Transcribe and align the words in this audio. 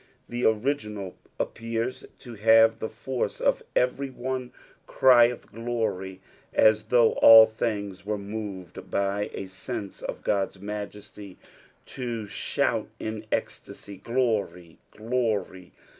The 0.27 0.45
original 0.45 1.13
appcarH 1.39 2.05
to 2.17 2.33
have 2.33 2.79
the 2.79 2.89
force 2.89 3.39
of" 3.39 3.61
ererj 3.75 4.15
one 4.15 4.51
crieth 4.87 5.51
Glory," 5.51 6.21
as 6.55 6.85
though 6.85 7.11
all 7.11 7.45
things 7.45 8.01
vere 8.01 8.17
moved 8.17 8.89
by 8.89 9.29
a 9.31 9.45
sense 9.45 10.01
of 10.01 10.23
God's 10.23 10.57
msjestj 10.57 11.35
to 11.85 12.25
shout 12.25 12.87
in 12.99 13.27
ecstasy," 13.31 13.97
Glory, 14.03 14.79
glory." 14.89 15.71